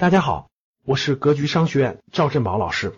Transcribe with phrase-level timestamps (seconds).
[0.00, 0.48] 大家好，
[0.86, 2.94] 我是格局商学院赵振宝老师。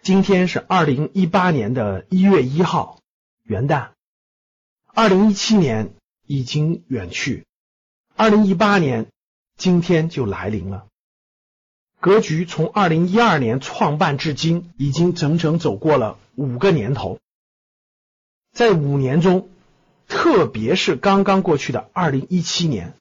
[0.00, 3.00] 今天是二零一八年的一月一号，
[3.42, 3.88] 元旦。
[4.94, 5.92] 二零一七年
[6.24, 7.46] 已经远去，
[8.14, 9.08] 二零一八年
[9.56, 10.86] 今天就来临了。
[11.98, 17.18] 格局从二零一二年创办至今，已经整整走过了五个年头。
[18.52, 19.48] 在五年中，
[20.06, 22.94] 特别是刚刚过去的二零一七年，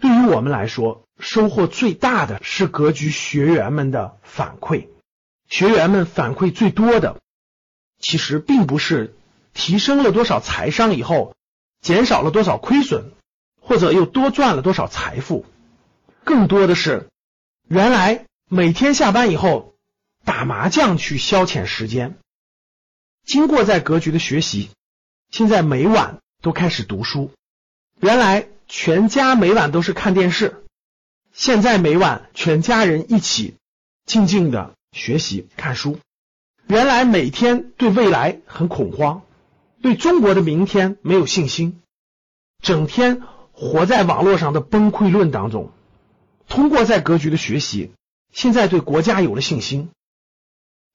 [0.00, 4.88] 对于我们来说，收获最大的是格局学员们的反馈。
[5.48, 7.20] 学员们反馈最多的，
[7.98, 9.14] 其实并不是
[9.52, 11.36] 提升了多少财商以后，
[11.80, 13.12] 减少了多少亏损，
[13.60, 15.46] 或者又多赚了多少财富，
[16.24, 17.08] 更多的是
[17.68, 19.74] 原来每天下班以后
[20.24, 22.18] 打麻将去消遣时间，
[23.24, 24.70] 经过在格局的学习，
[25.30, 26.20] 现在每晚。
[26.42, 27.32] 都开始读书。
[28.00, 30.63] 原来全家每晚都是看电视，
[31.34, 33.56] 现在每晚全家人一起
[34.06, 35.98] 静静的学习看书。
[36.68, 39.22] 原来每天对未来很恐慌，
[39.82, 41.82] 对中国的明天没有信心，
[42.62, 43.20] 整天
[43.52, 45.72] 活在网络上的崩溃论当中。
[46.48, 47.90] 通过在格局的学习，
[48.32, 49.90] 现在对国家有了信心，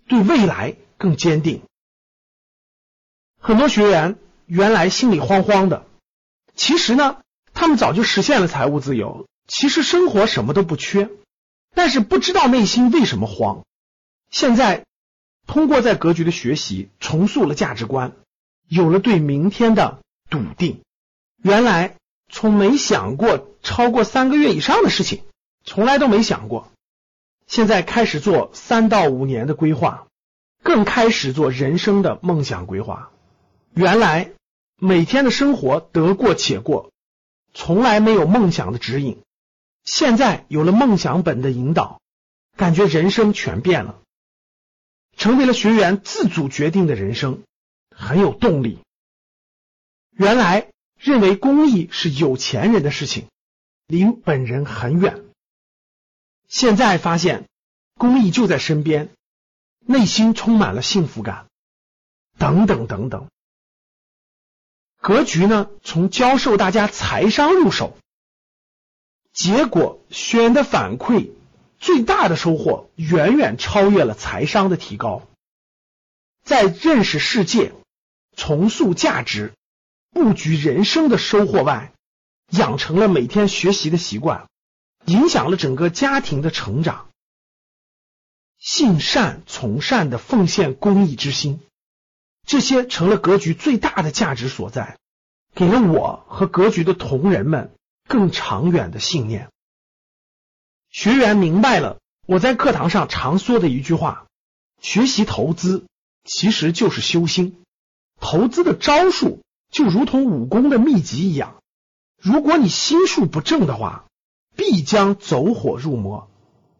[0.07, 1.61] 对未来更坚定。
[3.37, 4.17] 很多学员。
[4.51, 5.85] 原来心里慌慌的，
[6.55, 7.21] 其实呢，
[7.53, 11.09] 他们早就实现了财务自由，其实生活什么都不缺，
[11.75, 13.65] 但是不知道内心为什么慌。
[14.29, 14.85] 现在
[15.45, 18.13] 通过在格局的学习，重塑了价值观，
[18.69, 19.99] 有了对明天的
[20.29, 20.81] 笃定。
[21.43, 21.97] 原来
[22.31, 25.23] 从没想过超过三个月以上的事情，
[25.65, 26.71] 从来都没想过，
[27.45, 30.07] 现在开始做三到五年的规划，
[30.63, 33.11] 更开始做人生的梦想规划。
[33.73, 34.31] 原来。
[34.81, 36.89] 每天的生活得过且过，
[37.53, 39.19] 从来没有梦想的指引。
[39.83, 42.01] 现在有了梦想本的引导，
[42.55, 44.01] 感觉人生全变了，
[45.17, 47.43] 成为了学员自主决定的人生，
[47.95, 48.79] 很有动力。
[50.11, 53.27] 原来认为公益是有钱人的事情，
[53.87, 55.23] 离本人很远。
[56.47, 57.47] 现在发现
[57.95, 59.09] 公益就在身边，
[59.79, 61.47] 内心充满了幸福感。
[62.37, 63.27] 等等等等。
[65.01, 65.69] 格局呢？
[65.83, 67.97] 从教授大家财商入手，
[69.31, 71.31] 结果学员的反馈
[71.77, 75.21] 最大的收获远远超越了财商的提高。
[76.43, 77.73] 在认识世界、
[78.35, 79.53] 重塑价值、
[80.11, 81.93] 布局人生的收获外，
[82.49, 84.49] 养成了每天学习的习惯，
[85.05, 87.09] 影响了整个家庭的成长。
[88.57, 91.61] 信善从善的奉献公益之心。
[92.45, 94.97] 这些成了格局最大的价值所在，
[95.53, 97.71] 给了我和格局的同仁们
[98.09, 99.49] 更长远的信念。
[100.89, 104.25] 学员明白了我在课堂上常说的一句话：
[104.81, 105.85] 学习投资
[106.25, 107.63] 其实就是修心。
[108.19, 111.61] 投资的招数就如同武功的秘籍一样，
[112.19, 114.05] 如果你心术不正的话，
[114.55, 116.29] 必将走火入魔。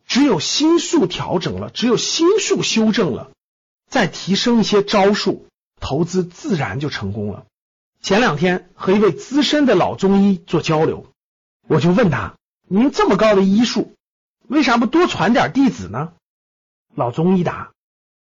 [0.07, 3.29] 只有心术调整了，只有心术修正了，
[3.87, 5.45] 再提升一些招数。
[5.79, 7.45] 投资自然就成功了。
[8.01, 11.05] 前两天和一位资深的老中医做交流，
[11.69, 12.35] 我就问他
[12.67, 13.95] ：“您这么高的医术，
[14.47, 16.13] 为啥不多传点弟子呢？”
[16.95, 17.71] 老中医答：“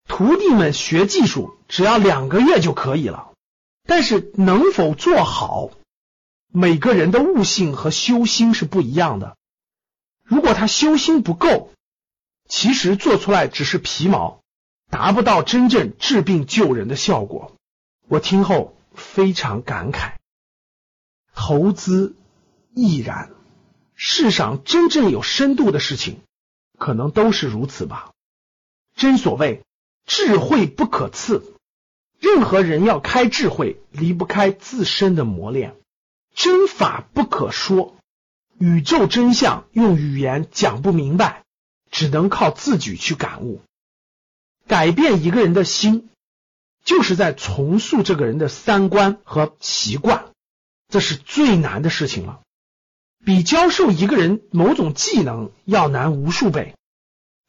[0.08, 3.32] 徒弟们学技术只要两个月就可以了，
[3.86, 5.70] 但是能否做好，
[6.48, 9.36] 每个人的悟性和修心是不一样的。
[10.24, 11.70] 如果他修心不够，
[12.48, 14.40] 其实做出来只是皮毛。”
[14.88, 17.56] 达不到真正治病救人的效果，
[18.06, 20.12] 我听后非常感慨。
[21.34, 22.14] 投资
[22.78, 23.30] 亦然，
[23.94, 26.20] 世上真正有深度的事情，
[26.78, 28.12] 可能都是如此吧。
[28.94, 29.64] 真所谓
[30.04, 31.54] 智慧不可赐，
[32.20, 35.74] 任何人要开智慧，离不开自身的磨练。
[36.34, 37.96] 真法不可说，
[38.58, 41.44] 宇宙真相用语言讲不明白，
[41.90, 43.62] 只能靠自己去感悟。
[44.66, 46.10] 改变一个人的心，
[46.84, 50.26] 就是在重塑这个人的三观和习惯，
[50.88, 52.42] 这是最难的事情了，
[53.26, 56.76] 比教授一个人某种技能要难无数倍。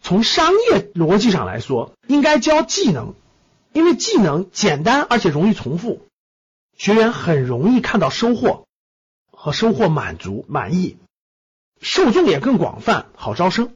[0.02, 3.14] 从商业逻辑上来说，应该教技能，
[3.74, 6.02] 因为技能简单而且容易重复，
[6.76, 8.66] 学员很容易看到收获
[9.30, 10.98] 和收获满足满意，
[11.80, 13.72] 受众也更广泛，好招生。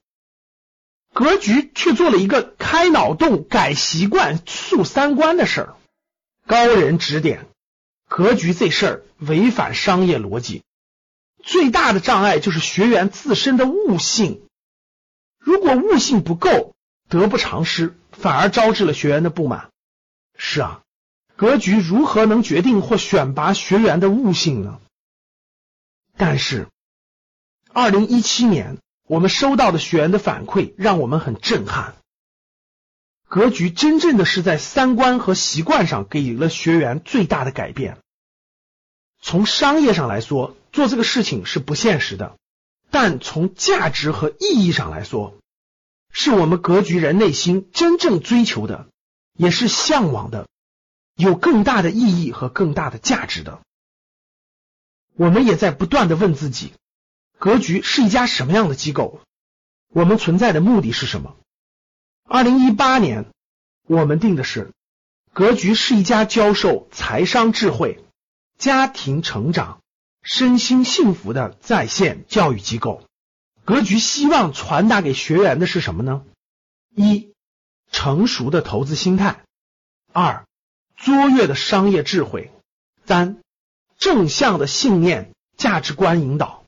[1.13, 5.75] 格局却做了一个开脑洞、改习惯、树三观的事儿，
[6.47, 7.45] 高人指点，
[8.07, 10.63] 格局这事儿违反商业逻辑。
[11.43, 14.47] 最大的障碍就是学员自身的悟性，
[15.39, 16.73] 如果悟性不够，
[17.09, 19.69] 得不偿失，反而招致了学员的不满。
[20.37, 20.81] 是啊，
[21.35, 24.79] 格局如何能决定或选拔学员的悟性呢？
[26.17, 26.67] 但是，
[27.73, 28.77] 二零一七年。
[29.07, 31.95] 我们收到的学员的反馈让我们很震撼。
[33.27, 37.97] 格局真正的是在三观和习惯上给了学员最大的改变。
[39.21, 42.35] 从商业上来说，做这个事情是不现实的；
[42.89, 45.37] 但从价值和意义上来说，
[46.11, 48.87] 是我们格局人内心真正追求的，
[49.33, 50.47] 也是向往的，
[51.15, 53.61] 有更大的意义和更大的价值的。
[55.15, 56.73] 我们也在不断的问自己。
[57.37, 59.21] 格局是一家什么样的机构？
[59.93, 61.35] 我们存在的目的是什么？
[62.23, 63.25] 二零一八年，
[63.87, 64.71] 我们定的是，
[65.33, 68.03] 格局是一家教授财商智慧、
[68.61, 69.81] 家庭成长、
[70.21, 73.03] 身心幸福的在线教育机构。
[73.65, 76.23] 格局希望传达给学员的是什么呢？
[76.95, 77.33] 一、
[77.91, 79.41] 成熟的投资心态；
[80.13, 80.45] 二、
[80.95, 82.51] 卓越的商业智慧；
[83.03, 83.41] 三、
[83.97, 86.63] 正向的信念、价值观引导。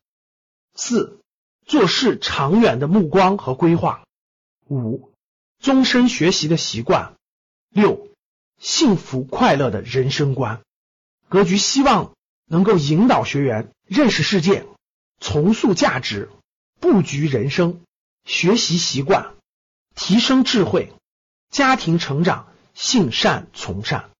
[0.73, 1.19] 四、
[1.63, 4.03] 做事长远的目光和规划；
[4.67, 5.11] 五、
[5.59, 7.13] 终身学习的习惯；
[7.69, 8.07] 六、
[8.57, 10.63] 幸福快乐的人生观。
[11.33, 12.13] 格局希望
[12.45, 14.67] 能够引导学员认识世界、
[15.19, 16.29] 重塑价值、
[16.79, 17.81] 布局人生、
[18.23, 19.33] 学习习惯、
[19.95, 20.93] 提升智慧、
[21.49, 24.11] 家庭成长、性善从善。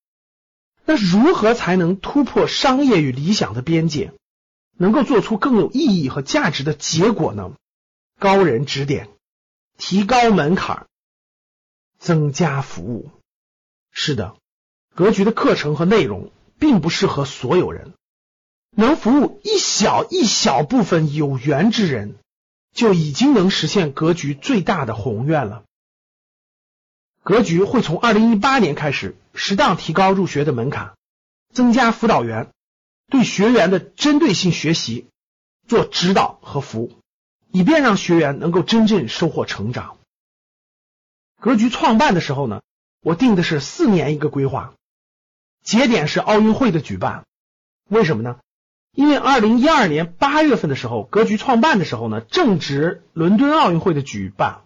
[0.86, 4.12] 那如何才能突破商业与理想的边界？
[4.76, 7.52] 能够做出更有意义和价值的结果呢？
[8.18, 9.08] 高人指点，
[9.78, 10.88] 提高门槛，
[12.00, 13.12] 增加服务。
[13.92, 14.36] 是的，
[14.96, 16.32] 格局的课程和内容
[16.64, 17.92] 并不适合所有人，
[18.72, 22.16] 能服务一小一小部分有缘之人，
[22.72, 25.66] 就已经能实现格局最大的宏愿了。
[27.22, 30.94] 格局会从二零一八年开始，适当提高入学的门槛，
[31.54, 32.50] 增加辅导员。
[33.12, 35.08] 对学员的针对性学习
[35.68, 36.94] 做指导和服务，
[37.52, 39.98] 以便让学员能够真正收获成长。
[41.42, 42.62] 格局创办的时候呢，
[43.02, 44.74] 我定的是四年一个规划，
[45.64, 47.26] 节点是奥运会的举办。
[47.90, 48.40] 为什么呢？
[48.92, 54.62] 因为二零一二年八月份的时候，格局创办的时候呢，正值伦敦奥运会的举办。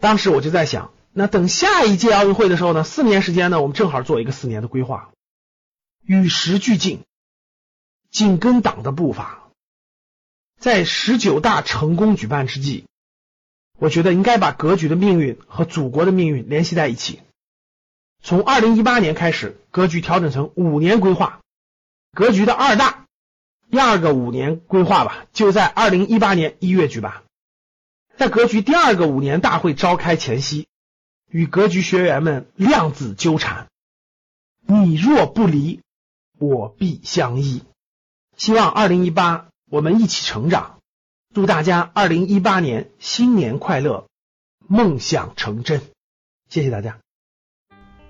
[0.00, 5.10] 当时我就在想，那等下一届奥运会的时候呢，四年时间呢，我们正好做一个四年的规划，
[6.02, 7.02] 与时俱进。
[8.10, 9.50] 紧跟党的步伐，
[10.58, 12.86] 在十九大成功举办之际，
[13.78, 17.20] 我觉得应该把格局的命运和祖国的命运联系在一起。
[18.22, 21.40] 从二零一八年开始，格局调整成五年规划，
[22.12, 23.06] 格局的二大
[23.70, 27.22] 第二个五年规划吧，就在二零一八年一月举办。
[28.16, 30.68] 在格局第二个五年大会召开前夕，
[31.30, 33.68] 与格局学员们量子纠缠，
[34.66, 35.80] 你若不离，
[36.38, 37.62] 我必相依。
[38.36, 40.80] 希望二零一八我们一起成长，
[41.34, 44.06] 祝大家二零一八年新年快乐，
[44.66, 45.80] 梦想成真。
[46.50, 46.98] 谢谢大家。